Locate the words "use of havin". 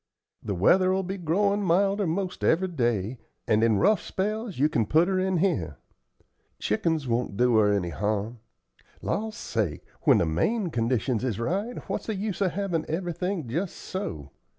12.15-12.83